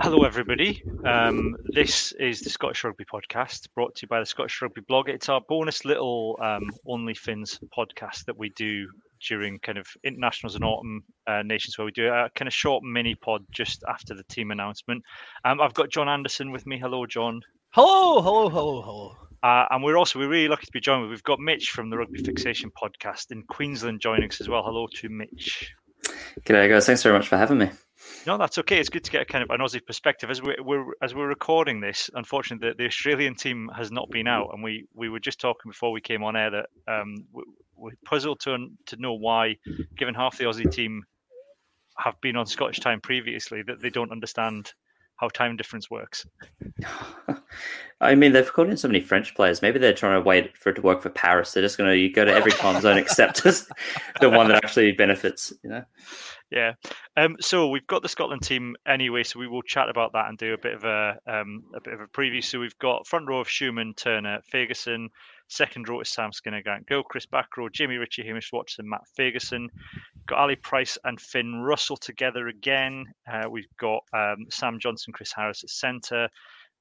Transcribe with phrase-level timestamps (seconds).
[0.00, 0.80] Hello, everybody.
[1.04, 5.08] Um, this is the Scottish Rugby Podcast brought to you by the Scottish Rugby Blog.
[5.08, 8.86] It's our bonus little um, OnlyFins podcast that we do
[9.26, 12.84] during kind of internationals and autumn uh, nations, where we do a kind of short
[12.84, 15.02] mini pod just after the team announcement.
[15.44, 16.78] Um, I've got John Anderson with me.
[16.78, 17.40] Hello, John.
[17.70, 19.16] Hello, hello, hello, hello.
[19.42, 21.10] Uh, and we're also we're really lucky to be joined with.
[21.10, 24.62] We've got Mitch from the Rugby Fixation podcast in Queensland joining us as well.
[24.62, 25.74] Hello to Mitch.
[26.44, 26.86] G'day, guys.
[26.86, 27.70] Thanks very much for having me.
[28.28, 28.78] No, that's okay.
[28.78, 31.28] It's good to get a kind of an Aussie perspective as we're, we're as we're
[31.28, 32.10] recording this.
[32.12, 35.70] Unfortunately, the, the, Australian team has not been out, and we we were just talking
[35.70, 37.42] before we came on air that um, we,
[37.74, 39.56] we're puzzled to to know why,
[39.96, 41.04] given half the Aussie team
[41.96, 44.74] have been on Scottish time previously, that they don't understand
[45.16, 46.26] how time difference works.
[48.00, 49.62] I mean, they've called in so many French players.
[49.62, 51.52] Maybe they're trying to wait for it to work for Paris.
[51.52, 53.42] They're just going to you go to every time zone except
[54.20, 55.52] the one that actually benefits.
[55.64, 55.84] You know.
[56.50, 56.72] Yeah.
[57.16, 60.38] Um, so we've got the Scotland team anyway, so we will chat about that and
[60.38, 62.42] do a bit of a um, a bit of a preview.
[62.42, 65.08] So we've got front row of Schoeman, Turner, Fagerson.
[65.48, 67.30] Second row is Sam Skinner, Grant Gilchrist.
[67.30, 69.68] Chris Backrow, Jimmy Ritchie, Hamish Watson, Matt Fagerson.
[70.26, 73.04] Got Ali Price and Finn Russell together again.
[73.30, 76.28] Uh, we've got um, Sam Johnson, Chris Harris at centre.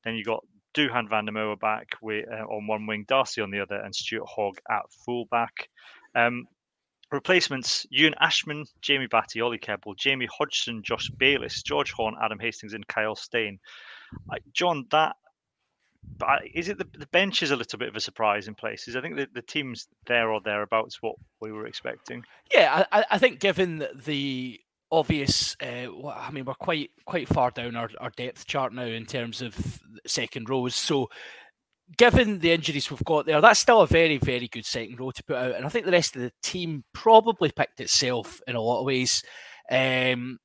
[0.04, 0.44] Then you've got
[0.74, 3.96] Duhan van der Merwe back with, uh, on one wing, Darcy on the other, and
[3.96, 5.70] Stuart Hogg at fullback.
[6.14, 6.46] Um,
[7.12, 12.74] Replacements: Ewan Ashman, Jamie Batty, Ollie Kebble, Jamie Hodgson, Josh Bayliss, George Horne, Adam Hastings,
[12.74, 13.60] and Kyle Steyn.
[14.54, 15.16] John, that
[16.54, 18.96] is it the, the bench is a little bit of a surprise in places.
[18.96, 22.24] I think the, the team's there or thereabouts what we were expecting.
[22.54, 24.60] Yeah, I, I think given the
[24.92, 29.06] obvious, uh, I mean, we're quite quite far down our, our depth chart now in
[29.06, 30.76] terms of second rows.
[30.76, 31.10] So
[31.96, 35.24] given the injuries we've got there, that's still a very, very good second row to
[35.24, 35.56] put out.
[35.56, 38.86] And I think the rest of the team probably picked itself in a lot of
[38.86, 39.24] ways.
[39.72, 40.40] Um,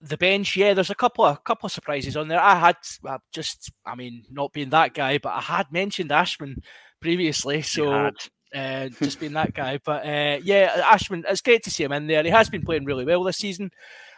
[0.00, 2.40] the bench, yeah, there's a couple of couple of surprises on there.
[2.40, 2.76] I had
[3.06, 6.62] uh, just, I mean, not being that guy, but I had mentioned Ashman
[7.00, 8.10] previously, so
[8.54, 9.78] uh, just being that guy.
[9.84, 12.22] But uh, yeah, Ashman, it's great to see him in there.
[12.22, 13.72] He has been playing really well this season,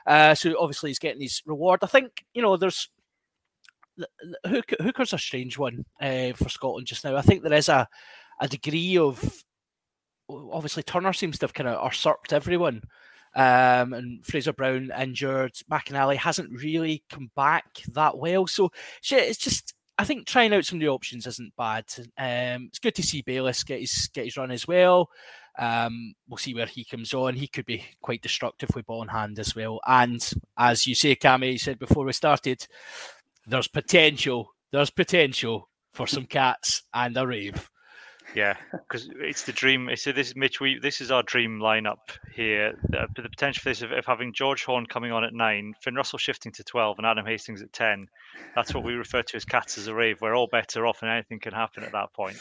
[0.06, 1.80] uh, so obviously he's getting his reward.
[1.82, 2.88] I think you know there's
[4.46, 7.16] Hooker's a strange one uh, for Scotland just now.
[7.16, 7.88] I think there is a
[8.40, 9.42] a degree of
[10.28, 12.82] obviously Turner seems to have kind of usurped everyone.
[13.34, 15.54] Um, and Fraser Brown injured.
[15.70, 17.64] McInally hasn't really come back
[17.94, 18.46] that well.
[18.46, 18.70] So
[19.10, 21.84] it's just I think trying out some new options isn't bad.
[22.18, 25.08] Um, it's good to see Bayliss get his get his run as well.
[25.58, 27.34] Um, we'll see where he comes on.
[27.34, 29.80] He could be quite destructive with ball in hand as well.
[29.86, 32.66] And as you say, Cammy, you said before we started,
[33.46, 34.48] there's potential.
[34.70, 37.68] There's potential for some cats and a rave.
[38.34, 39.90] Yeah, because it's the dream.
[39.96, 40.60] So this is Mitch.
[40.60, 41.98] We this is our dream lineup
[42.34, 42.72] here.
[42.88, 45.94] The, the potential for this of, of, having George Horne coming on at nine, Finn
[45.94, 48.08] Russell shifting to twelve, and Adam Hastings at ten.
[48.54, 50.20] That's what we refer to as cats as a rave.
[50.20, 52.38] We're all better off, and anything can happen at that point.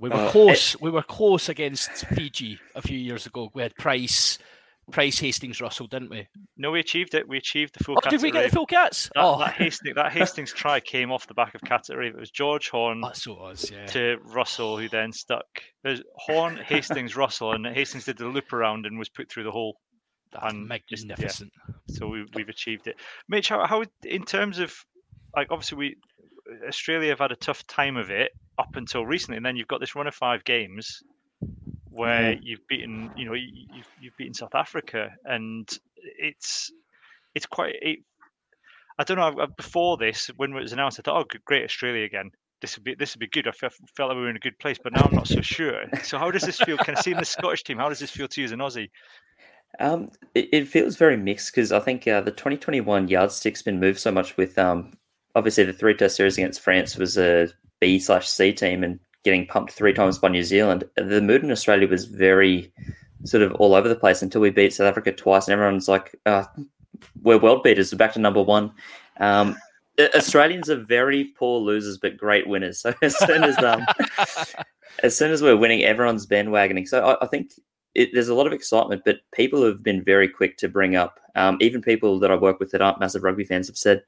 [0.00, 0.74] We were uh, close.
[0.74, 3.50] It, we were close against Fiji a few years ago.
[3.54, 4.38] We had Price,
[4.90, 6.26] Price Hastings Russell, didn't we?
[6.56, 7.28] No, we achieved it.
[7.28, 7.96] We achieved the full.
[8.04, 9.10] Oh, did we get the full cats?
[9.14, 12.14] That, oh, that Hastings, that Hastings try came off the back of Cats at Rave.
[12.14, 13.00] It was George Horne.
[13.02, 13.86] Oh, That's what it was, yeah.
[13.86, 15.46] to Russell, who then stuck.
[15.84, 19.52] There's Horne, Hastings, Russell, and Hastings did the loop around and was put through the
[19.52, 19.76] hole.
[20.32, 21.20] That's and magnificent.
[21.20, 21.74] Just, yeah.
[21.88, 22.96] So we, we've achieved it.
[23.28, 24.74] Mitch, how, how in terms of
[25.36, 25.96] like obviously we
[26.66, 29.80] Australia have had a tough time of it up until recently, and then you've got
[29.80, 31.02] this run of five games
[31.92, 36.72] where you've beaten, you know, you've, you've beaten South Africa, and it's
[37.34, 37.74] it's quite.
[37.80, 38.00] It,
[38.98, 39.46] I don't know.
[39.56, 42.30] Before this, when it was announced, I thought, "Oh, great, Australia again.
[42.60, 44.40] This would be this would be good." I felt, felt like we were in a
[44.40, 45.84] good place, but now I'm not so sure.
[46.02, 46.76] So, how does this feel?
[46.76, 48.90] Kind of seeing the Scottish team, how does this feel to you as an Aussie?
[49.80, 54.00] Um, it, it, feels very mixed because I think uh, the 2021 yardstick's been moved
[54.00, 54.92] so much with um,
[55.34, 57.48] obviously the three test series against France was a
[57.80, 61.50] B slash C team, and getting pumped three times by New Zealand, the mood in
[61.50, 62.72] Australia was very
[63.24, 66.14] sort of all over the place until we beat South Africa twice, and everyone's like,
[66.26, 66.44] uh,
[67.22, 67.92] "We're world beaters.
[67.92, 68.72] We're back to number one."
[69.18, 69.56] Um,
[70.00, 72.82] Australians are very poor losers but great winners.
[72.82, 73.84] So as soon as um,
[75.02, 76.88] as soon as we're winning, everyone's bandwagoning.
[76.88, 77.52] So I, I think
[77.94, 81.20] it, there's a lot of excitement, but people have been very quick to bring up.
[81.34, 84.02] Um, even people that I work with that aren't massive rugby fans have said,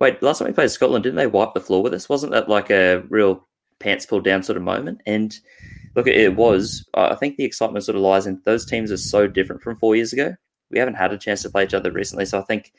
[0.00, 2.08] "Wait, last time we played Scotland, didn't they wipe the floor with us?
[2.08, 3.46] Wasn't that like a real
[3.82, 5.00] pants pulled down sort of moment.
[5.06, 5.38] And
[5.94, 6.88] look, it was.
[6.94, 9.96] I think the excitement sort of lies in those teams are so different from four
[9.96, 10.34] years ago.
[10.70, 12.72] We haven't had a chance to play each other recently, so I think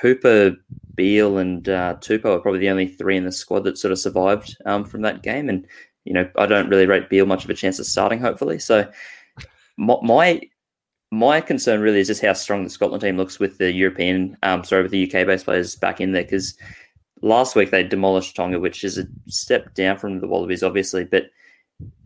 [0.00, 0.56] Hooper,
[0.94, 4.56] Beale, and uh, are probably the only three in the squad that sort of survived
[4.66, 5.48] um, from that game.
[5.48, 5.66] And
[6.04, 8.18] you know, I don't really rate Beale much of a chance of starting.
[8.18, 8.90] Hopefully, so
[9.76, 10.40] my, my
[11.12, 14.64] my concern really is just how strong the Scotland team looks with the European, um,
[14.64, 16.56] sorry, with the UK based players back in there because
[17.22, 21.26] last week they demolished Tonga, which is a step down from the Wallabies, obviously, but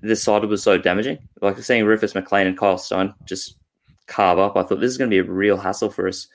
[0.01, 1.19] the side was so damaging.
[1.43, 3.57] Like seeing Rufus McLean and Kyle Steyn just
[4.07, 6.29] carve up, I thought this is going to be a real hassle for us.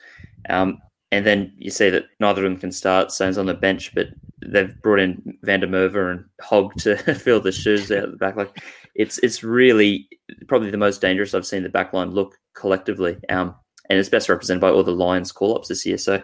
[0.50, 0.78] Um,
[1.10, 3.12] and then you see that neither of them can start.
[3.12, 4.08] Stone's on the bench, but
[4.44, 8.34] they've brought in Van der Merwe and Hogg to fill the shoes out the back.
[8.34, 8.62] Like
[8.94, 10.08] it's it's really
[10.48, 13.18] probably the most dangerous I've seen the back line look collectively.
[13.28, 13.54] Um,
[13.90, 15.98] and it's best represented by all the Lions call ups this year.
[15.98, 16.22] So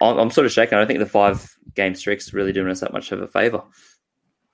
[0.00, 0.76] I'm, I'm sort of shaken.
[0.76, 3.62] I don't think the five game streak's really doing us that much of a favour.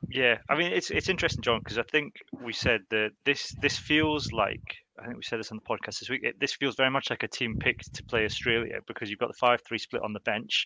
[0.09, 3.77] Yeah, I mean it's it's interesting, John, because I think we said that this this
[3.77, 4.63] feels like
[4.99, 6.23] I think we said this on the podcast this week.
[6.25, 9.29] It, this feels very much like a team picked to play Australia because you've got
[9.29, 10.65] the five three split on the bench.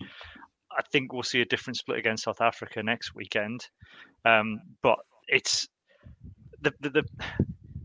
[0.71, 3.67] I think we'll see a different split against South Africa next weekend,
[4.25, 4.99] um, but
[5.29, 5.69] it's
[6.61, 7.05] the, the the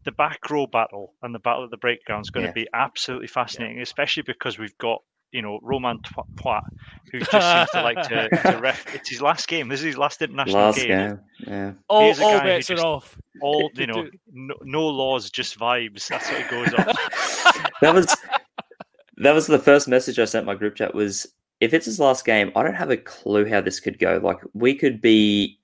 [0.05, 2.51] the back row battle and the battle at the breakdown is going yeah.
[2.51, 3.83] to be absolutely fascinating, yeah.
[3.83, 5.99] especially because we've got you know, Romain
[6.35, 6.63] Poite,
[7.11, 8.93] who just seems to like to, to ref.
[8.93, 9.67] It's his last game.
[9.67, 10.87] This is his last international last game.
[10.87, 11.19] game.
[11.47, 11.71] Yeah.
[11.87, 13.19] All, all bets just, are off.
[13.41, 16.07] All you know, no, no, laws, just vibes.
[16.07, 17.71] That's what it goes off.
[17.81, 18.15] that was
[19.17, 20.93] that was the first message I sent my group chat.
[20.93, 21.27] Was
[21.59, 24.19] if it's his last game, I don't have a clue how this could go.
[24.23, 25.59] Like we could be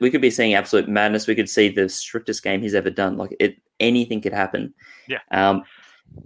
[0.00, 1.26] we could be seeing absolute madness.
[1.26, 3.16] We could see the strictest game he's ever done.
[3.16, 4.74] Like it, anything could happen.
[5.08, 5.20] Yeah.
[5.30, 5.62] Um,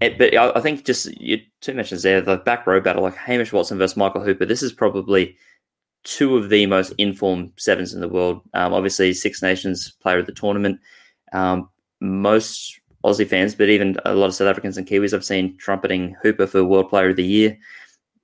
[0.00, 3.16] it, but I, I, think just you, two mentions there, the back row battle, like
[3.16, 4.44] Hamish Watson versus Michael Hooper.
[4.44, 5.36] This is probably
[6.04, 8.40] two of the most informed sevens in the world.
[8.54, 10.80] Um, obviously, Six Nations player of the tournament.
[11.32, 11.68] Um,
[12.00, 16.14] most Aussie fans, but even a lot of South Africans and Kiwis, I've seen trumpeting
[16.22, 17.58] Hooper for World Player of the Year.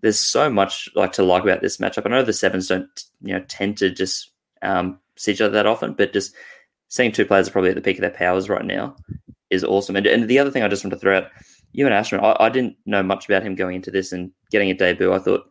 [0.00, 2.06] There's so much like to like about this matchup.
[2.06, 2.88] I know the sevens don't,
[3.22, 4.30] you know, tend to just
[4.62, 6.34] um, see each other that often, but just
[6.88, 8.94] seeing two players are probably at the peak of their powers right now
[9.54, 9.96] is awesome.
[9.96, 11.30] And, and the other thing I just want to throw out
[11.72, 14.74] Ewan Ashman, I, I, didn't know much about him going into this and getting a
[14.74, 15.12] debut.
[15.12, 15.48] I thought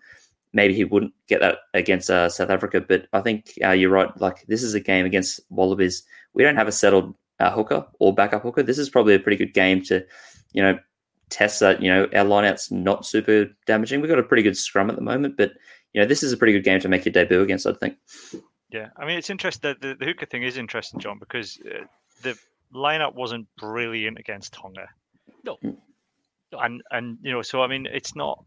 [0.53, 4.09] maybe he wouldn't get that against uh, South Africa, but I think uh, you're right.
[4.19, 6.03] Like this is a game against Wallabies.
[6.33, 8.63] We don't have a settled uh, hooker or backup hooker.
[8.63, 10.05] This is probably a pretty good game to,
[10.53, 10.79] you know,
[11.29, 11.81] test that.
[11.81, 13.99] You know, our lineout's not super damaging.
[13.99, 15.51] We've got a pretty good scrum at the moment, but
[15.93, 17.67] you know, this is a pretty good game to make your debut against.
[17.67, 17.97] I think.
[18.69, 19.75] Yeah, I mean, it's interesting.
[19.81, 21.85] The, the hooker thing is interesting, John, because uh,
[22.23, 22.37] the
[22.73, 24.87] lineout wasn't brilliant against Tonga.
[25.43, 25.57] No.
[25.63, 25.77] Mm
[26.61, 28.43] and and you know, so I mean, it's not.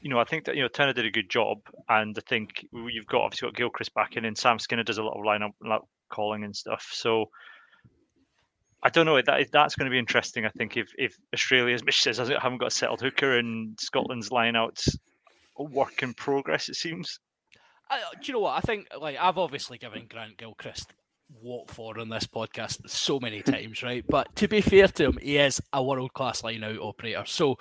[0.00, 1.58] You know, I think that you know Turner did a good job,
[1.88, 5.02] and I think you've got obviously got Gilchrist back in, and Sam Skinner does a
[5.02, 6.88] lot of lineout like calling and stuff.
[6.92, 7.26] So
[8.82, 9.20] I don't know.
[9.20, 10.44] That that's going to be interesting.
[10.44, 14.30] I think if if Australia, as Mitch says, haven't got a settled hooker, and Scotland's
[14.30, 14.96] lineouts
[15.58, 17.20] a work in progress, it seems.
[17.90, 18.56] do you know what?
[18.56, 20.94] I think like I've obviously given Grant Gilchrist
[21.40, 24.04] what for on this podcast so many times, right?
[24.08, 27.24] But to be fair to him, he is a world class line out operator.
[27.26, 27.58] So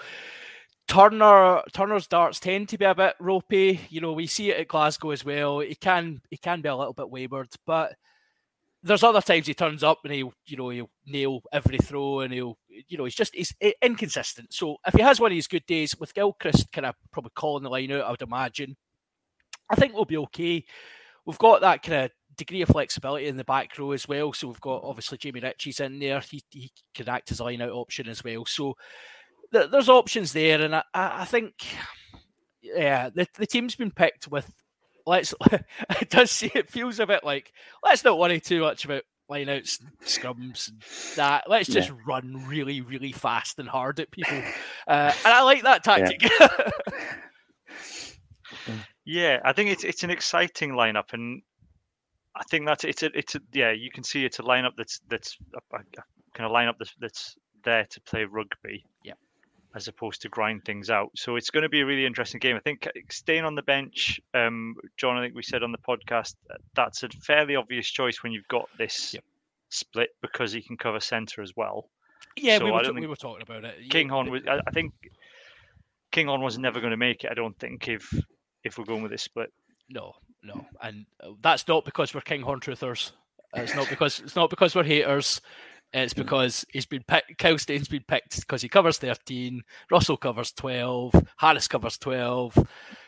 [0.88, 3.80] Turner Turner's darts tend to be a bit ropey.
[3.90, 5.60] You know, we see it at Glasgow as well.
[5.60, 7.94] He can he can be a little bit wayward, but
[8.84, 12.34] there's other times he turns up and he'll you know he'll nail every throw and
[12.34, 14.54] he'll you know he's just he's eh, inconsistent.
[14.54, 17.64] So if he has one of his good days with Gilchrist kind of probably calling
[17.64, 18.76] the line out, I would imagine.
[19.70, 20.66] I think we'll be okay.
[21.26, 24.34] We've got that kind of degree of flexibility in the back row as well.
[24.34, 26.20] So we've got obviously Jamie Ritchie's in there.
[26.20, 28.46] He, he can act as a line out option as well.
[28.46, 28.76] So
[29.54, 30.62] th- there's options there.
[30.62, 31.54] And I, I think,
[32.62, 34.50] yeah, the, the team's been picked with,
[35.06, 37.52] let's, it does see, it feels a bit like,
[37.84, 40.84] let's not worry too much about lineouts, scrums, and
[41.16, 41.50] that.
[41.50, 41.96] Let's just yeah.
[42.06, 44.38] run really, really fast and hard at people.
[44.88, 46.22] Uh, and I like that tactic.
[46.40, 46.70] Yeah.
[49.06, 51.42] yeah, I think it's it's an exciting lineup, and
[52.42, 55.00] I think that's it's a it's a yeah you can see it's a lineup that's
[55.08, 55.84] that's a, a
[56.34, 58.84] kind of lineup that's that's there to play rugby.
[59.04, 59.14] Yeah.
[59.76, 62.58] As opposed to grind things out, so it's going to be a really interesting game.
[62.58, 65.16] I think uh, Steyn on the bench, um, John.
[65.16, 68.48] I think we said on the podcast uh, that's a fairly obvious choice when you've
[68.50, 69.24] got this yep.
[69.70, 71.90] split because he can cover centre as well.
[72.36, 73.90] Yeah, so we, were, we were talking about it.
[73.90, 74.42] Kinghorn was.
[74.46, 74.94] I, I think
[76.12, 77.32] Kinghorn was never going to make it.
[77.32, 78.14] I don't think if
[78.66, 79.54] if we're going with this split.
[79.90, 83.12] No, no, and uh, that's not because we're Kinghorn truthers.
[83.54, 85.42] It's not because it's not because we're haters.
[85.94, 87.38] It's because he's been picked.
[87.38, 89.62] Kyle Steyn's been picked because he covers thirteen.
[89.92, 91.14] Russell covers twelve.
[91.38, 92.56] Harris covers twelve.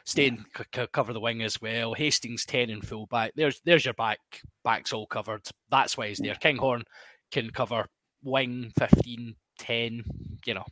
[0.05, 1.93] Steyn c- c- cover the wing as well.
[1.93, 3.31] Hastings ten in full back.
[3.37, 4.19] There's there's your back.
[4.65, 5.47] Back's all covered.
[5.69, 6.35] That's why he's there.
[6.35, 6.83] Kinghorn
[7.31, 7.87] can cover
[8.23, 10.03] wing 15, 10,
[10.45, 10.65] You know,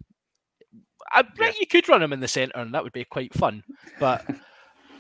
[1.12, 1.51] I bet yeah.
[1.60, 3.63] you could run him in the centre, and that would be quite fun.
[4.00, 4.25] But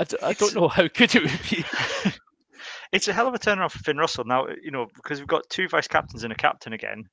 [0.01, 1.63] I d- I don't know how good it would be.
[2.91, 4.47] it's a hell of a turnaround for Finn Russell now.
[4.63, 7.03] You know because we've got two vice captains and a captain again.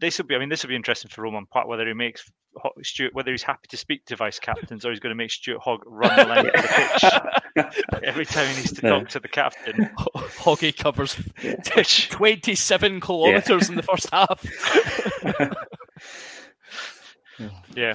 [0.00, 0.34] this will be.
[0.34, 2.24] I mean, this will be interesting for Romain Poite whether he makes
[2.82, 5.60] Stuart whether he's happy to speak to vice captains or he's going to make Stuart
[5.60, 9.28] Hogg run the length of the pitch every time he needs to talk to the
[9.28, 9.90] captain.
[9.98, 11.16] Hoggy covers
[12.08, 13.68] twenty-seven kilometers yeah.
[13.68, 14.42] in the first half.
[17.76, 17.94] yeah,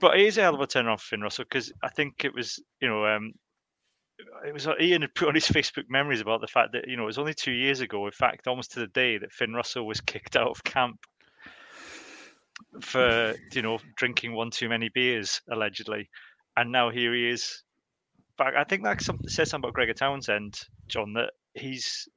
[0.00, 2.24] but it is a hell of a turn off for Finn Russell because I think
[2.24, 3.34] it was you know um,
[4.46, 6.96] it was uh, Ian had put on his Facebook memories about the fact that you
[6.96, 9.54] know it was only two years ago, in fact, almost to the day that Finn
[9.54, 10.98] Russell was kicked out of camp
[12.80, 16.08] for you know drinking one too many beers allegedly,
[16.56, 17.62] and now here he is.
[18.36, 22.08] But I think that says something about Gregor Townsend, John, that he's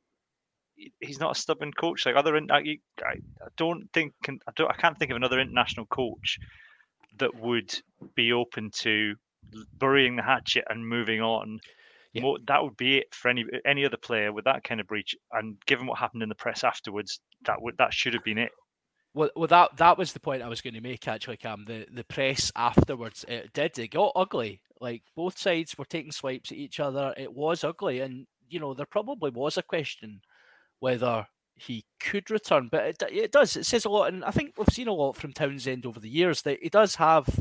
[1.00, 2.36] he's not a stubborn coach like other.
[2.36, 3.16] I, I
[3.58, 6.38] don't think I don't I can't think of another international coach
[7.18, 7.74] that would
[8.16, 9.16] be open to
[9.78, 11.60] burying the hatchet and moving on
[12.14, 12.22] yeah.
[12.22, 15.16] More, that would be it for any any other player with that kind of breach.
[15.32, 18.52] And given what happened in the press afterwards, that would that should have been it.
[19.14, 21.08] Well, well, that that was the point I was going to make.
[21.08, 24.62] Actually, Cam, the the press afterwards it did it got ugly.
[24.80, 27.14] Like both sides were taking swipes at each other.
[27.18, 30.22] It was ugly, and you know there probably was a question
[30.80, 33.56] whether he could return, but it, it does.
[33.56, 36.10] It says a lot, and I think we've seen a lot from Townsend over the
[36.10, 37.40] years that he does have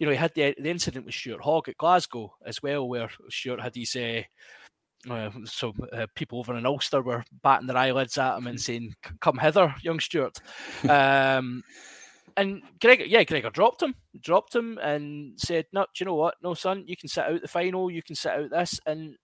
[0.00, 3.10] you know, he had the, the incident with Stuart Hogg at Glasgow as well, where
[3.28, 4.22] Stuart had his uh,
[5.08, 8.62] uh, so uh, people over in Ulster were batting their eyelids at him and mm.
[8.62, 10.38] saying, "Come hither, young Stuart."
[10.88, 11.62] Um,
[12.36, 16.36] and Gregor, yeah, Gregor dropped him, dropped him, and said, "No, do you know what?
[16.42, 17.90] No, son, you can sit out the final.
[17.90, 19.16] You can sit out this." And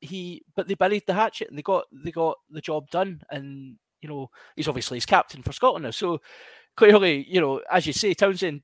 [0.00, 3.22] he, but they buried the hatchet and they got they got the job done.
[3.30, 5.90] And you know, he's obviously his captain for Scotland now.
[5.90, 6.20] So
[6.76, 8.62] clearly, you know, as you say, Townsend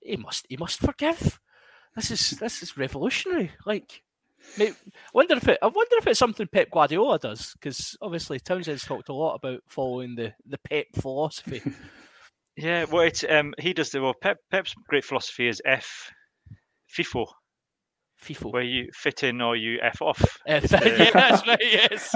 [0.00, 1.40] he must he must forgive.
[1.94, 3.52] This is this is revolutionary.
[3.66, 4.02] Like,
[4.58, 4.74] I
[5.12, 9.08] wonder if it I wonder if it's something Pep Guardiola does because obviously Townsend's talked
[9.08, 11.62] a lot about following the the Pep philosophy.
[12.56, 14.14] yeah, well, it's um he does the well.
[14.14, 16.10] Pep Pep's great philosophy is F
[16.96, 17.26] FIFO.
[18.22, 18.52] FIFO.
[18.52, 20.38] Where you fit in or you F off.
[20.46, 22.14] Yeah, that's right, yes.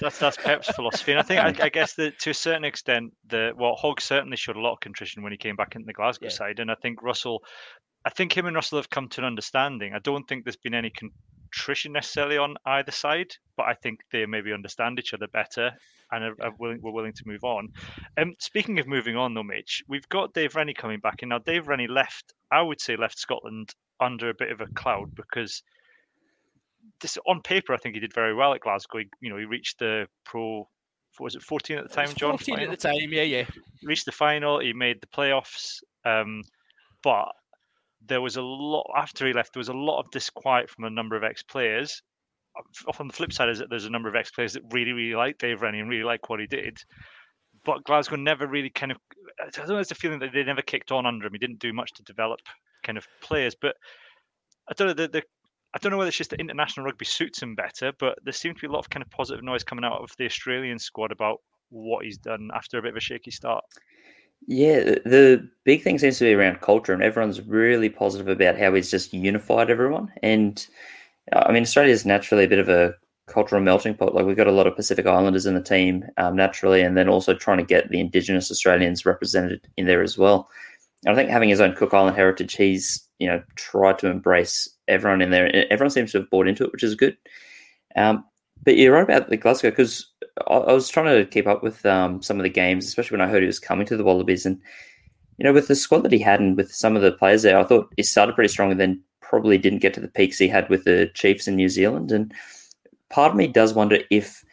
[0.00, 3.12] That's that's Pep's philosophy, and I think I, I, guess that to a certain extent,
[3.28, 5.92] the well, Hogg certainly showed a lot of contrition when he came back into the
[5.92, 6.32] Glasgow yeah.
[6.32, 7.42] side, and I think Russell,
[8.04, 9.92] I think him and Russell have come to an understanding.
[9.94, 14.24] I don't think there's been any contrition necessarily on either side, but I think they
[14.26, 15.72] maybe understand each other better
[16.10, 17.68] and are, are willing, we're willing to move on.
[18.16, 21.38] Um, speaking of moving on, though, Mitch, we've got Dave Rennie coming back, and now
[21.38, 22.32] Dave Rennie left.
[22.50, 25.62] I would say left Scotland under a bit of a cloud because
[27.00, 28.98] this on paper, I think he did very well at Glasgow.
[28.98, 30.68] He, you know, he reached the pro.
[31.20, 32.32] Was it 14 at the time, John?
[32.32, 32.72] 14 final?
[32.72, 33.44] at the time, yeah, yeah.
[33.80, 34.58] He reached the final.
[34.58, 36.42] He made the playoffs, um,
[37.02, 37.28] but
[38.06, 39.52] there was a lot after he left.
[39.52, 42.02] There was a lot of disquiet from a number of ex-players.
[42.98, 45.38] On the flip side, is that there's a number of ex-players that really, really like
[45.38, 46.78] Dave Rennie and really like what he did.
[47.64, 48.98] But Glasgow never really kind of.
[49.40, 49.78] I don't know.
[49.78, 51.32] It's a feeling that they never kicked on under him.
[51.32, 52.40] He didn't do much to develop
[52.84, 53.74] kind of players, but
[54.70, 54.94] I don't know.
[54.94, 55.22] The, the
[55.74, 58.56] I don't know whether it's just that international rugby suits him better, but there seems
[58.56, 61.10] to be a lot of kind of positive noise coming out of the Australian squad
[61.10, 61.38] about
[61.70, 63.64] what he's done after a bit of a shaky start.
[64.46, 68.72] Yeah, the big thing seems to be around culture, and everyone's really positive about how
[68.74, 70.12] he's just unified everyone.
[70.22, 70.64] And
[71.32, 72.94] I mean, Australia is naturally a bit of a
[73.26, 74.14] cultural melting pot.
[74.14, 77.08] Like we've got a lot of Pacific Islanders in the team um, naturally, and then
[77.08, 80.48] also trying to get the Indigenous Australians represented in there as well.
[81.04, 84.68] And I think having his own Cook Island heritage, he's you know tried to embrace
[84.88, 85.72] everyone in there.
[85.72, 87.16] Everyone seems to have bought into it, which is good.
[87.96, 88.24] Um,
[88.64, 90.06] but you're right about the Glasgow because
[90.48, 93.26] I, I, was trying to keep up with um, some of the games, especially when
[93.26, 94.60] I heard he was coming to the Wallabies, and
[95.38, 97.58] you know with the squad that he had and with some of the players there,
[97.58, 100.48] I thought he started pretty strong and then probably didn't get to the peaks he
[100.48, 102.12] had with the Chiefs in New Zealand.
[102.12, 102.32] And
[103.10, 104.44] part of me does wonder if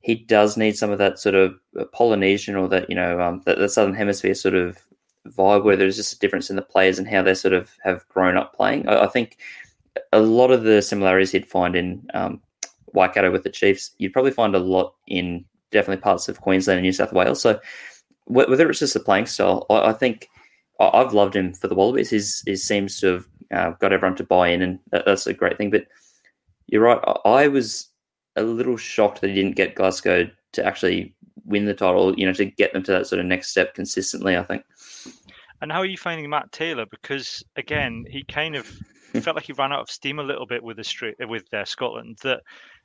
[0.00, 1.54] he does need some of that sort of
[1.92, 4.78] Polynesian or that you know um, that the Southern Hemisphere sort of
[5.28, 8.06] vibe where there's just a difference in the players and how they sort of have
[8.08, 8.88] grown up playing.
[8.88, 9.38] I, I think
[10.12, 12.40] a lot of the similarities you'd find in um,
[12.92, 16.84] Waikato with the Chiefs, you'd probably find a lot in definitely parts of Queensland and
[16.84, 17.40] New South Wales.
[17.40, 17.60] So
[18.26, 20.28] whether it's just the playing style, I, I think
[20.80, 22.10] I've loved him for the Wallabies.
[22.10, 25.34] He's, he seems to have uh, got everyone to buy in, and that, that's a
[25.34, 25.70] great thing.
[25.70, 25.86] But
[26.66, 27.00] you're right.
[27.24, 27.88] I was
[28.36, 31.14] a little shocked that he didn't get Glasgow to actually
[31.44, 32.18] win the title.
[32.18, 34.36] You know, to get them to that sort of next step consistently.
[34.36, 34.64] I think.
[35.60, 36.86] And how are you finding Matt Taylor?
[36.90, 38.66] Because again, he kind of
[39.22, 42.18] felt like he ran out of steam a little bit with the with uh, Scotland.
[42.22, 42.40] That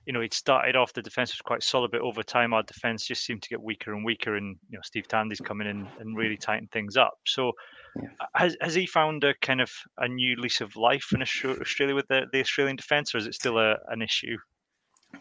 [0.05, 3.05] you know he'd started off the defense was quite solid, but over time our defense
[3.05, 4.35] just seemed to get weaker and weaker.
[4.35, 7.13] And you know Steve Tandy's coming in and really tighten things up.
[7.27, 7.51] So
[7.95, 8.09] yeah.
[8.35, 12.07] has has he found a kind of a new lease of life in Australia with
[12.07, 14.37] the, the Australian defense, or is it still a, an issue?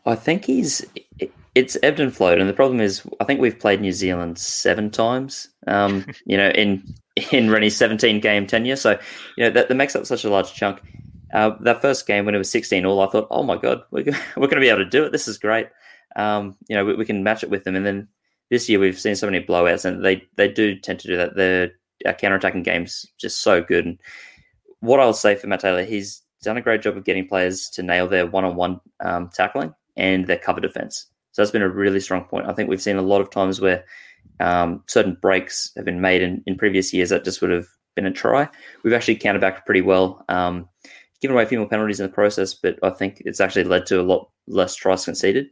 [0.07, 0.85] I think he's
[1.55, 4.91] it's ebbed and flowed, and the problem is, I think we've played New Zealand seven
[4.91, 5.49] times.
[5.67, 6.83] Um, you know, in
[7.31, 8.99] in Rennie's seventeen game tenure, so
[9.37, 10.81] you know that, that makes up such a large chunk.
[11.33, 14.05] Uh, that first game when it was sixteen all, I thought, oh my god, we're
[14.37, 15.13] we're going to be able to do it.
[15.13, 15.69] This is great.
[16.17, 18.09] Um, you know, we, we, can match it with them, and then
[18.51, 21.37] this year we've seen so many blowouts, and they they do tend to do that.
[21.37, 21.73] Their
[22.15, 23.87] counter attacking games just so good.
[23.87, 23.99] And
[24.81, 27.83] what I'll say for Matt Taylor, he's done a great job of getting players to
[27.83, 28.81] nail their one on one
[29.35, 31.07] tackling and their cover defense.
[31.33, 32.47] So that's been a really strong point.
[32.47, 33.85] I think we've seen a lot of times where
[34.41, 38.07] um, certain breaks have been made in, in previous years that just would have been
[38.07, 38.49] a try.
[38.83, 40.69] We've actually countered back pretty well, um,
[41.21, 43.87] given away a few more penalties in the process, but I think it's actually led
[43.87, 45.49] to a lot less tries conceded.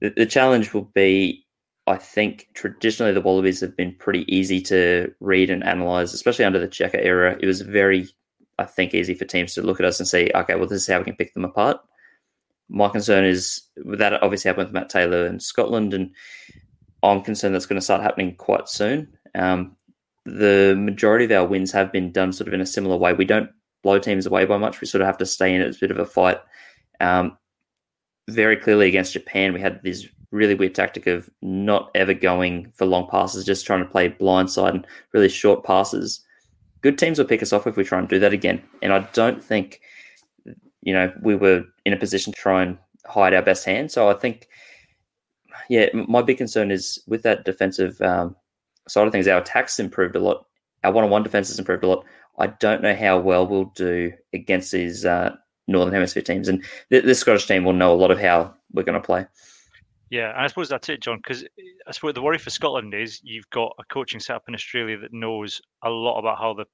[0.00, 1.44] The, the challenge will be,
[1.86, 6.58] I think, traditionally the Wallabies have been pretty easy to read and analyze, especially under
[6.58, 7.36] the Cheika era.
[7.40, 8.08] It was very,
[8.58, 10.86] I think, easy for teams to look at us and say, okay, well, this is
[10.86, 11.80] how we can pick them apart
[12.70, 16.10] my concern is that obviously happened with Matt Taylor in Scotland, and
[17.02, 19.08] I'm concerned that's going to start happening quite soon.
[19.34, 19.76] Um,
[20.24, 23.12] the majority of our wins have been done sort of in a similar way.
[23.12, 23.50] We don't
[23.82, 24.80] blow teams away by much.
[24.80, 25.66] We sort of have to stay in it.
[25.66, 26.38] It's a bit of a fight.
[27.00, 27.36] Um,
[28.28, 32.86] very clearly against Japan, we had this really weird tactic of not ever going for
[32.86, 36.20] long passes, just trying to play blindside and really short passes.
[36.82, 38.62] Good teams will pick us off if we try and do that again.
[38.80, 39.80] And I don't think
[40.82, 43.90] you know, we were in a position to try and hide our best hand.
[43.90, 44.48] So I think,
[45.68, 48.36] yeah, my big concern is with that defensive um,
[48.88, 50.46] side of things, our attacks improved a lot.
[50.84, 52.04] Our one-on-one defense has improved a lot.
[52.38, 55.36] I don't know how well we'll do against these uh,
[55.68, 58.82] Northern Hemisphere teams, and th- this Scottish team will know a lot of how we're
[58.82, 59.26] going to play.
[60.10, 61.18] Yeah, and I suppose that's it, John.
[61.18, 61.44] Because
[61.86, 65.12] I suppose the worry for Scotland is you've got a coaching setup in Australia that
[65.12, 66.64] knows a lot about how the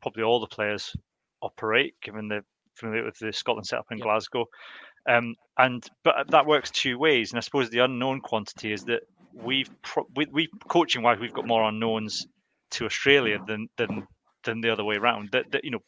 [0.00, 0.94] probably all the players
[1.42, 4.46] operate, given the familiar with the Scotland setup in Glasgow.
[5.08, 9.02] Um, and but that works two ways, and I suppose the unknown quantity is that
[9.34, 12.26] we've pro- we, we coaching wise we've got more unknowns
[12.72, 14.06] to Australia than than
[14.44, 15.30] than the other way around.
[15.32, 15.82] That, that you know,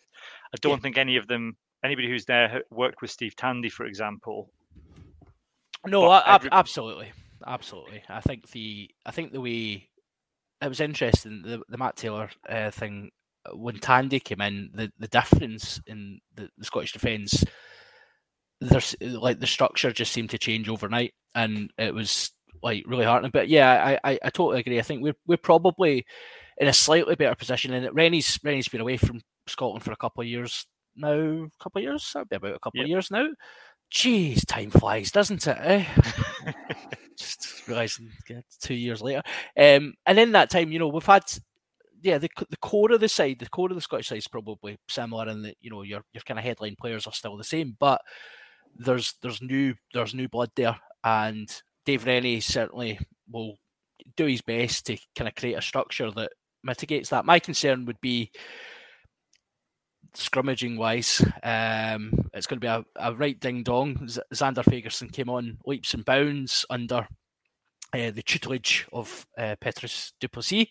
[0.53, 0.79] I don't yeah.
[0.79, 4.51] think any of them, anybody who's there worked with Steve Tandy, for example.
[5.87, 6.51] No, every...
[6.53, 7.13] absolutely,
[7.47, 8.03] absolutely.
[8.09, 9.89] I think the I think the way
[10.61, 13.11] it was interesting the the Matt Taylor uh, thing
[13.53, 17.45] when Tandy came in, the, the difference in the, the Scottish defence,
[18.61, 22.33] there's like the structure just seemed to change overnight, and it was
[22.63, 23.31] like really heartening.
[23.33, 24.79] But yeah, I, I, I totally agree.
[24.79, 26.07] I think we're we're probably
[26.59, 27.73] in a slightly better position.
[27.73, 31.13] And Rennie's Rennie's been away from Scotland for a couple of years now.
[31.13, 32.85] A couple of years, that'll be about a couple yep.
[32.85, 33.29] of years now.
[33.93, 35.57] Jeez, time flies, doesn't it?
[35.61, 35.85] Eh?
[37.17, 38.11] Just realizing
[38.61, 39.23] two years later.
[39.57, 41.23] Um, and in that time, you know, we've had
[42.07, 44.79] yeah, the the core of the side, the core of the Scottish side is probably
[44.89, 47.77] similar, in that you know your your kind of headline players are still the same,
[47.79, 48.01] but
[48.77, 51.51] there's there's new there's new blood there, and
[51.85, 53.57] Dave Rennie certainly will
[54.17, 56.31] do his best to kind of create a structure that
[56.63, 57.25] mitigates that.
[57.25, 58.31] My concern would be
[60.15, 63.97] scrummaging wise, um, it's going to be a, a right ding dong.
[64.33, 67.07] Zander Fagerson came on leaps and bounds under
[67.93, 70.67] uh, the tutelage of uh, Petrus du Plessis.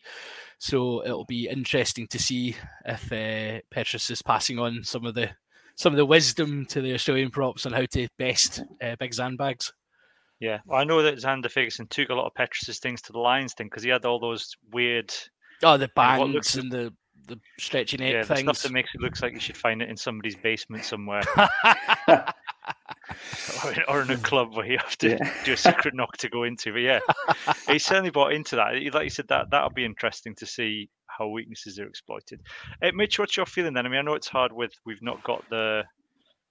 [0.58, 5.32] So it'll be interesting to see if uh, Petrus is passing on some of the
[5.78, 9.74] some of the wisdom to the Australian props on how to best uh, big sandbags.
[10.40, 13.20] Yeah, well, I know that Zander Fagerson took a lot of Petrus's things to the
[13.20, 15.14] Lions thing because he had all those weird.
[15.64, 16.94] Oh, the bands know, and the
[17.28, 18.42] the stretchy neck yeah, things.
[18.42, 21.24] stuff that makes it looks like you should find it in somebody's basement somewhere.
[23.88, 25.34] or, in, a club where you have to yeah.
[25.44, 26.72] do a secret knock to go into.
[26.72, 27.00] But yeah,
[27.68, 28.74] he certainly bought into that.
[28.94, 32.42] Like you said, that that'll be interesting to see how weaknesses are exploited.
[32.82, 33.86] Uh, Mitch, what's your feeling then?
[33.86, 35.84] I mean, I know it's hard with we've not got the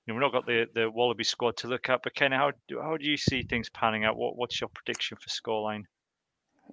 [0.07, 2.53] you know, we've not got the, the Wallaby squad to look at, but Ken, how
[2.69, 4.17] do, how do you see things panning out?
[4.17, 5.85] What what's your prediction for scoreline?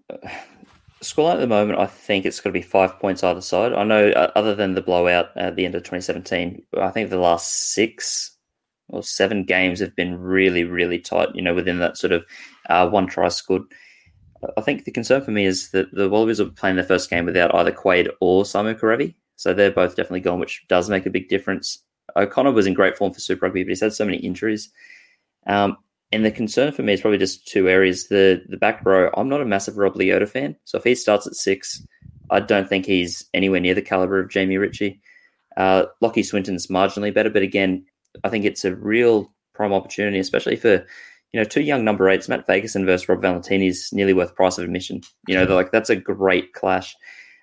[0.09, 0.27] Uh,
[1.01, 3.73] scoreline at the moment, I think it's going to be five points either side.
[3.73, 7.17] I know, uh, other than the blowout at the end of 2017, I think the
[7.17, 8.37] last six
[8.91, 11.29] or seven games have been really, really tight.
[11.33, 12.25] You know, within that sort of
[12.69, 13.63] uh, one try scored.
[14.57, 17.25] I think the concern for me is that the Wallabies are playing their first game
[17.25, 19.13] without either Quade or Samu Kerevi.
[19.35, 21.83] So they're both definitely gone, which does make a big difference.
[22.15, 24.69] O'Connor was in great form for Super Rugby, but he's had so many injuries.
[25.47, 25.77] Um,
[26.11, 28.07] and the concern for me is probably just two areas.
[28.07, 30.55] The the back row, I'm not a massive Rob Leota fan.
[30.65, 31.85] So if he starts at six,
[32.29, 34.99] I don't think he's anywhere near the caliber of Jamie Ritchie.
[35.57, 37.85] Uh, Lachie Swinton's marginally better, but again,
[38.23, 40.85] I think it's a real prime opportunity, especially for
[41.33, 42.29] you know two young number eights.
[42.29, 45.01] Matt Fagerson versus Rob Valentini is nearly worth price of admission.
[45.27, 46.95] You know, they're like that's a great clash.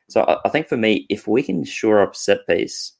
[0.09, 2.93] So I, I think for me, if we can shore up set piece,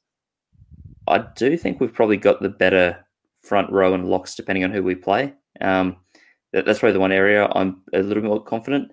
[1.07, 3.05] I do think we've probably got the better
[3.41, 5.33] front row and locks depending on who we play.
[5.61, 5.97] Um,
[6.53, 8.91] that, that's probably the one area I'm a little bit more confident.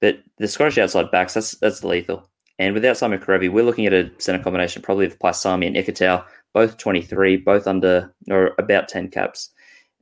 [0.00, 2.28] But the Scottish outside backs, that's that's lethal.
[2.58, 6.24] And without Simon Kerevi, we're looking at a centre combination probably of Paisami and Ikitau,
[6.54, 9.50] both 23, both under or about 10 caps.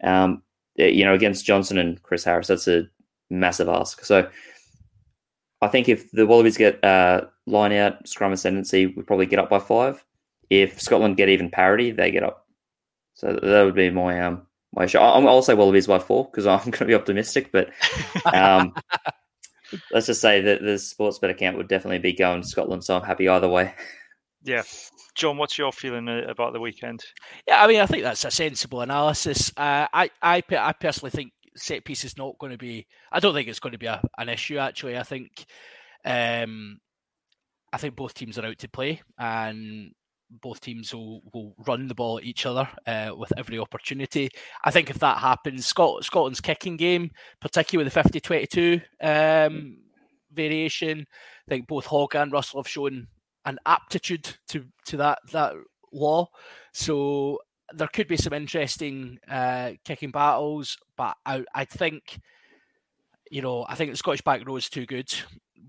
[0.05, 0.43] Um,
[0.77, 2.89] you know, against Johnson and Chris Harris, that's a
[3.31, 4.05] massive ask.
[4.05, 4.29] So
[5.61, 9.51] I think if the Wallabies get uh, line out, scrum ascendancy, we probably get up
[9.51, 10.05] by five.
[10.51, 12.47] If Scotland get even parity, they get up.
[13.15, 15.01] So that would be my um my show.
[15.01, 17.71] I'll say Wallabies by four because I'm going to be optimistic, but
[18.33, 18.75] um,
[19.93, 22.97] let's just say that the sports bet account would definitely be going to Scotland, so
[22.97, 23.75] I'm happy either way.
[24.43, 24.63] Yeah.
[25.15, 27.05] John, what's your feeling uh, about the weekend?
[27.47, 29.53] Yeah, I mean, I think that's a sensible analysis.
[29.57, 32.87] Uh, I, I, I personally think set piece is not going to be.
[33.11, 34.59] I don't think it's going to be a, an issue.
[34.59, 35.45] Actually, I think,
[36.05, 36.79] um,
[37.73, 39.93] I think both teams are out to play, and
[40.41, 44.31] both teams will, will run the ball at each other uh, with every opportunity.
[44.65, 49.77] I think if that happens, Scot- Scotland's kicking game, particularly with the 50 22 um,
[50.33, 53.09] variation, I think both Hogg and Russell have shown
[53.45, 55.55] an aptitude to, to that, that
[55.93, 56.29] law.
[56.73, 57.41] So
[57.73, 62.21] there could be some interesting uh, kicking battles, but I, I think,
[63.31, 65.13] you know, I think the Scottish back row is too good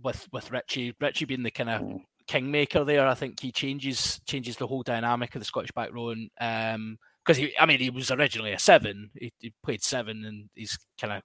[0.04, 0.96] with with Ritchie.
[1.00, 3.08] Ritchie being the kind of mm kingmaker there.
[3.08, 6.98] I think he changes changes the whole dynamic of the Scottish back row, and um,
[7.24, 9.12] because he, I mean, he was originally a seven.
[9.14, 11.22] He, he played seven, and he's kind of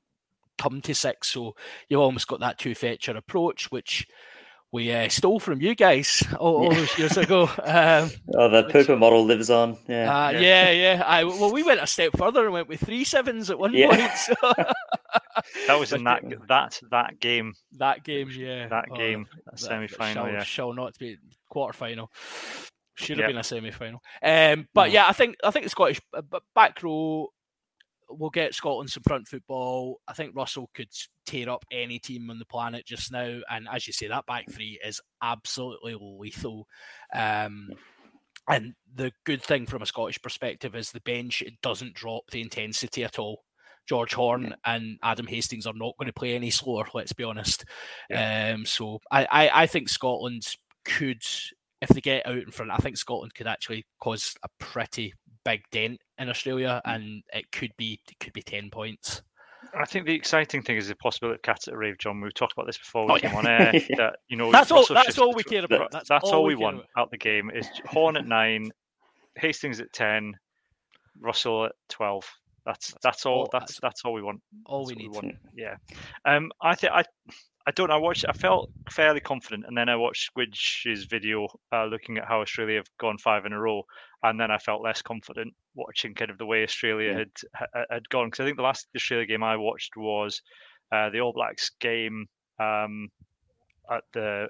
[0.59, 1.29] come to six.
[1.29, 1.55] So
[1.89, 4.07] you've almost got that two fetcher approach, which
[4.73, 7.45] we uh, stole from you guys all, all those years ago.
[7.45, 9.79] Um, oh, the Pooper model lives on.
[9.89, 11.03] Yeah, uh, yeah, yeah, yeah.
[11.07, 13.89] I, well, we went a step further and went with three sevens at one yeah.
[13.89, 14.13] point.
[14.19, 14.35] So.
[15.67, 17.55] that was in that that that game.
[17.79, 18.69] That game, yeah.
[18.69, 20.25] That oh, game, semi final.
[20.25, 21.17] Shall, yeah, shall not be
[21.49, 22.11] quarter final.
[22.95, 23.29] Should have yep.
[23.31, 24.03] been a semi final.
[24.23, 24.95] Um, but mm.
[24.95, 26.23] yeah, I think I think the Scottish uh,
[26.55, 27.29] back row
[28.11, 30.01] will get Scotland some front football.
[30.09, 30.89] I think Russell could
[31.27, 33.41] tear up any team on the planet just now.
[33.51, 36.67] And as you say, that back three is absolutely lethal.
[37.15, 37.71] Um,
[38.49, 42.41] and the good thing from a Scottish perspective is the bench it doesn't drop the
[42.41, 43.43] intensity at all.
[43.87, 46.87] George Horne and Adam Hastings are not going to play any slower.
[46.93, 47.65] Let's be honest.
[48.11, 48.55] Yeah.
[48.55, 50.47] Um, so I, I, I think Scotland
[50.85, 51.23] could,
[51.81, 55.63] if they get out in front, I think Scotland could actually cause a pretty big
[55.71, 56.95] dent in Australia, mm.
[56.95, 59.23] and it could be it could be ten points.
[59.79, 62.21] I think the exciting thing is the possibility of cats at a rave, John.
[62.21, 63.39] We talked about this before we oh, came yeah.
[63.39, 63.73] on air.
[63.97, 64.87] That you know, that's all.
[64.89, 65.91] That's all we care about.
[65.91, 66.89] That's, that's all, all we, want about.
[66.97, 67.51] out the game.
[67.51, 68.71] Is Horne at nine,
[69.37, 70.35] Hastings at ten,
[71.21, 72.25] Russell at twelve.
[72.65, 73.49] That's that's all.
[73.53, 74.41] That's that's all we want.
[74.67, 75.11] All we need.
[75.11, 75.37] We want.
[75.55, 75.77] Yeah.
[76.25, 76.51] Um.
[76.63, 77.05] I think I.
[77.69, 77.97] I don't know.
[77.97, 78.25] I watched.
[78.27, 82.77] I felt fairly confident, and then I watched Squidge's video uh, looking at how Australia
[82.77, 83.83] have gone five in a row,
[84.23, 87.19] and then I felt less confident watching kind of the way Australia yeah.
[87.19, 88.29] had had gone.
[88.29, 90.41] Because I think the last Australia game I watched was
[90.93, 92.25] uh, the All Blacks game
[92.59, 93.11] um,
[93.91, 94.47] at the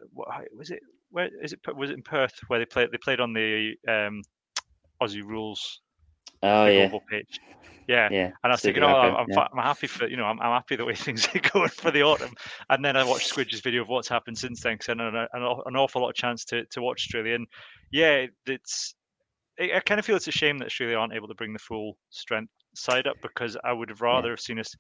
[0.57, 0.79] was it
[1.11, 4.23] where is it was it in Perth where they played they played on the um,
[5.03, 5.81] Aussie rules
[6.43, 7.39] oh yeah pitch.
[7.89, 8.09] Yeah.
[8.13, 8.27] yeah.
[8.27, 9.47] And I was thinking, oh, I'm, yeah.
[9.51, 12.03] I'm, happy for, you know, I'm, I'm happy the way things are going for the
[12.03, 12.35] autumn.
[12.69, 15.27] And then I watched Squidge's video of what's happened since then, because I had an,
[15.65, 17.37] an, awful lot of chance to, to watch Australia.
[17.37, 17.47] And
[17.91, 18.95] yeah, it's,
[19.59, 21.97] I kind of feel it's a shame that Australia aren't able to bring the full
[22.11, 24.33] strength side up because I would have rather yeah.
[24.33, 24.75] have seen us.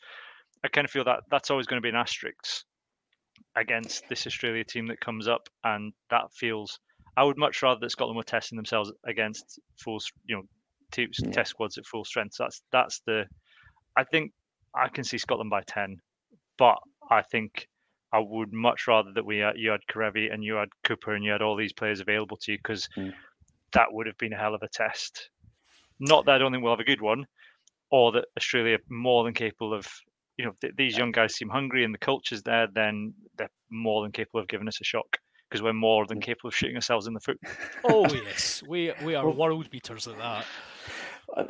[0.63, 2.65] I kind of feel that that's always going to be an asterisk
[3.57, 6.79] against this Australia team that comes up, and that feels.
[7.17, 10.43] I would much rather that Scotland were testing themselves against full, you know,
[10.93, 11.31] teams, yeah.
[11.31, 12.35] test squads at full strength.
[12.35, 13.25] So that's that's the.
[13.97, 14.33] I think
[14.75, 16.01] I can see Scotland by ten,
[16.59, 16.79] but
[17.11, 17.69] I think
[18.13, 21.25] I would much rather that we had, you had Kerevi and you had Cooper and
[21.25, 23.13] you had all these players available to you because mm.
[23.73, 25.31] that would have been a hell of a test.
[26.01, 27.27] Not that I don't think we'll have a good one,
[27.91, 29.87] or that Australia are more than capable of.
[30.37, 32.69] You know, th- these young guys seem hungry and the culture's there.
[32.73, 36.49] Then they're more than capable of giving us a shock because we're more than capable
[36.49, 37.41] of shooting ourselves in the foot.
[37.85, 40.47] oh yes, we we are world beaters at that.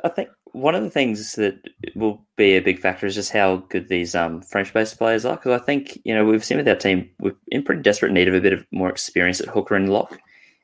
[0.04, 1.56] I think one of the things that
[1.94, 5.36] will be a big factor is just how good these um, French-based players are.
[5.36, 8.28] Because I think you know we've seen with our team we're in pretty desperate need
[8.28, 10.18] of a bit of more experience at hooker and lock.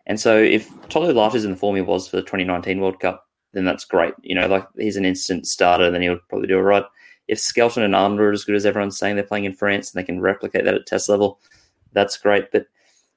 [0.06, 3.26] And so if Tolu Latu's in the form he was for the 2019 World Cup,
[3.52, 4.14] then that's great.
[4.22, 6.84] You know, like he's an instant starter, then he'll probably do all right.
[7.26, 9.98] If Skelton and Arnold are as good as everyone's saying they're playing in France and
[9.98, 11.40] they can replicate that at test level,
[11.92, 12.50] that's great.
[12.52, 12.66] But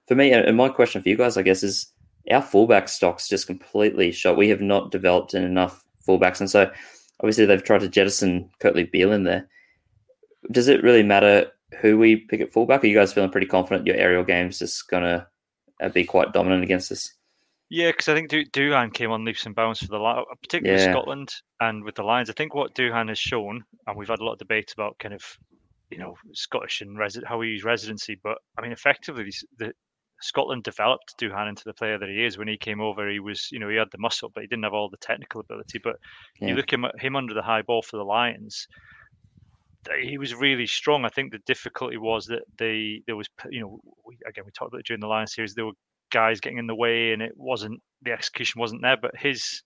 [0.08, 1.92] for me, and my question for you guys, I guess, is
[2.32, 4.38] our fullback stock's just completely shot.
[4.38, 6.40] We have not developed enough fullbacks.
[6.40, 6.72] And so
[7.20, 9.48] obviously they've tried to jettison Kurtley Beale in there.
[10.52, 12.84] Does it really matter who we pick at fullback?
[12.84, 15.28] Are you guys feeling pretty confident your aerial game's just going to
[15.82, 17.14] uh, be quite dominant against us?
[17.70, 20.82] Yeah, because I think du- Duhan came on leaps and bounds for the uh, particularly
[20.82, 20.92] Yeah.
[20.92, 22.30] Scotland and with the Lions.
[22.30, 25.14] I think what Duhan has shown, and we've had a lot of debate about kind
[25.14, 25.22] of,
[25.90, 29.74] you know, Scottish and resi- how we use residency, but I mean, effectively, the
[30.22, 32.38] Scotland developed Duhan into the player that he is.
[32.38, 34.64] When he came over, he was, you know, he had the muscle, but he didn't
[34.64, 35.80] have all the technical ability.
[35.84, 35.98] But
[36.40, 36.50] Yeah.
[36.50, 38.68] you look him at him under the high ball for the Lions.
[40.02, 41.06] He was really strong.
[41.06, 44.70] I think the difficulty was that they there was, you know, we, again we talked
[44.70, 45.54] about it during the Lions series.
[45.54, 45.72] There were
[46.12, 48.98] guys getting in the way, and it wasn't the execution wasn't there.
[48.98, 49.64] But his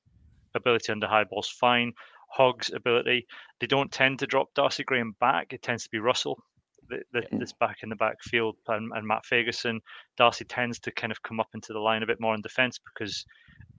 [0.54, 1.94] ability under high ball's fine.
[2.30, 3.26] Hogg's ability,
[3.60, 5.54] they don't tend to drop Darcy Graham back.
[5.54, 6.42] It tends to be Russell
[6.92, 7.38] th- th- Yeah.
[7.40, 9.80] that's back in the backfield and, and Matt Fagerson.
[10.18, 12.80] Darcy tends to kind of come up into the line a bit more in defence
[12.94, 13.26] because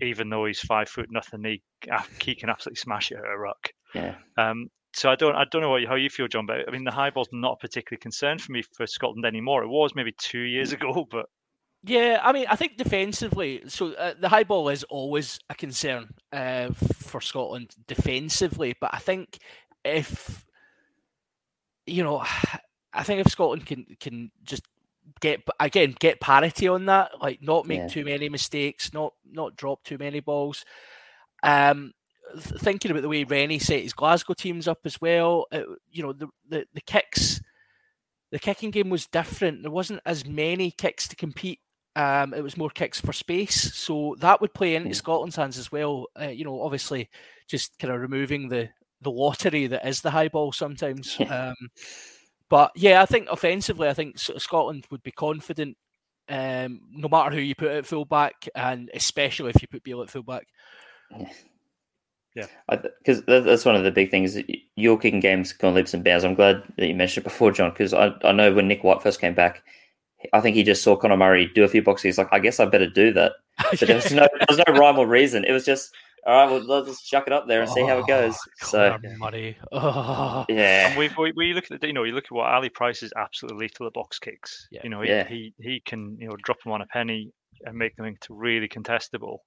[0.00, 1.62] even though he's five foot nothing, he,
[2.20, 3.70] he can absolutely smash it at a ruck.
[3.94, 4.16] Yeah.
[4.36, 6.84] Um, so I don't I don't know what how you feel, John, but I mean
[6.84, 9.62] the high ball's not particularly concerned for me for Scotland anymore.
[9.62, 11.26] It was maybe two years ago, but
[11.84, 16.10] Yeah, I mean, I think defensively, so uh, the high ball is always a concern
[16.32, 18.74] uh, for Scotland defensively.
[18.80, 19.38] But I think
[19.84, 20.44] if
[21.86, 22.22] you know,
[22.92, 24.62] I think if Scotland can can just
[25.20, 27.88] get again get parity on that, like not make Yeah.
[27.88, 30.64] too many mistakes, not not drop too many balls.
[31.42, 31.92] Um,
[32.34, 36.02] th- thinking about the way Rennie set his Glasgow teams up as well, it, you
[36.02, 37.40] know, the, the the kicks,
[38.30, 39.62] the kicking game was different.
[39.62, 41.60] There wasn't as many kicks to compete
[41.94, 44.94] um, it was more kicks for space, so that would play into Yeah.
[44.94, 46.06] Scotland's hands as well.
[46.18, 47.10] Uh, you know, obviously,
[47.48, 48.70] just kind of removing the
[49.02, 51.16] the lottery that is the high ball sometimes.
[51.20, 51.48] Yeah.
[51.48, 51.68] Um,
[52.52, 55.74] but yeah, I think offensively, I think Scotland would be confident,
[56.28, 60.10] um, no matter who you put at fullback, and especially if you put Beale at
[60.10, 60.46] fullback.
[62.34, 64.36] Yeah, because that's one of the big things.
[64.76, 66.24] Your kicking game's gone leaps and bounds.
[66.24, 69.02] I'm glad that you mentioned it before, John, because I, I know when Nick White
[69.02, 69.62] first came back,
[70.34, 72.02] I think he just saw Conor Murray do a few boxes.
[72.02, 73.32] He's like, I guess I better do that.
[73.70, 75.46] But there was no, there was no rhyme or reason.
[75.46, 78.06] It was just, all right, well, let's chuck it up there and see how it
[78.06, 78.34] goes.
[78.36, 79.56] Oh, So, Conor Murray.
[79.72, 80.44] Oh.
[80.48, 80.88] yeah.
[80.90, 83.02] And we, we, we look at the, you know, you look at what Ali Price
[83.02, 84.68] is absolutely lethal at box kicks.
[84.70, 84.80] Yeah.
[84.84, 85.26] You know, he, Yeah.
[85.28, 87.30] he he can you know drop them on a penny
[87.64, 89.38] and make them into really contestable.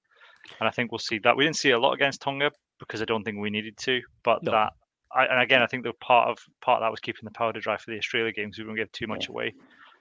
[0.60, 1.36] And I think we'll see that.
[1.38, 4.00] We didn't see a lot against Tonga because I don't think we needed to.
[4.24, 4.52] But No.
[4.52, 4.74] that,
[5.16, 7.60] I, and again, I think the part of part of that was keeping the powder
[7.62, 8.58] dry for the Australia games.
[8.58, 9.32] We wouldn't give too much Yeah.
[9.32, 9.54] away.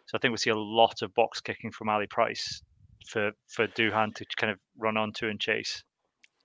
[0.06, 2.60] So I think we see a lot of box kicking from Ali Price
[3.08, 5.82] for for Duhan to kind of run onto and chase.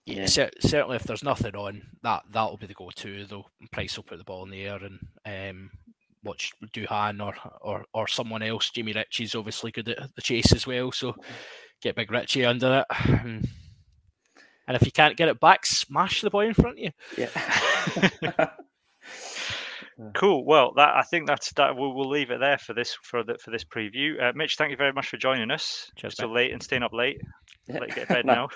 [0.05, 0.25] Yeah, Yeah.
[0.25, 3.25] cer- certainly if there's nothing on, that that'll be the go-to.
[3.25, 5.71] Though Price will put the ball in the air and um,
[6.23, 8.69] watch Duhan or or or someone else.
[8.71, 11.15] Jamie Ritchie's obviously good at the chase as well, so
[11.81, 12.97] get Big Ritchie under it.
[14.67, 16.91] And if you can't get it back, smash the boy in front of you.
[17.17, 18.49] Yeah.
[20.13, 20.45] Cool.
[20.45, 21.75] Well, that I think that's that.
[21.75, 24.21] We'll, we'll leave it there for this for the, for this preview.
[24.21, 25.89] Uh, Mitch, thank you very much for joining us.
[25.97, 27.19] Cheers, so late and staying up late.
[27.67, 28.47] Let you get to bed No.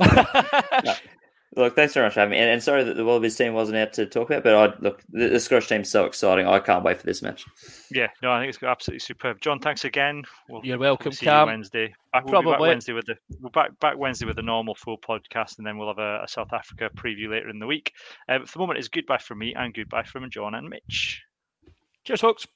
[1.54, 1.62] now.
[1.62, 2.38] Look, thanks very much for having me.
[2.38, 5.02] And, and sorry that the Wallabies team wasn't out to talk about, but I look,
[5.10, 6.46] the, the Scottish team's so exciting.
[6.46, 7.44] I can't wait for this match.
[7.90, 9.40] Yeah, no, I think it's absolutely superb.
[9.40, 10.22] John, thanks again.
[10.48, 11.94] We'll You're welcome, see you Wednesday.
[12.12, 12.68] Back, we'll be back Probably.
[12.68, 15.88] Wednesday with the we're back back Wednesday with the normal full podcast, and then we'll
[15.88, 17.92] have a, a South Africa preview later in the week.
[18.28, 21.22] Uh, but for the moment, it's goodbye from me and goodbye from John and Mitch.
[22.04, 22.46] Cheers, folks.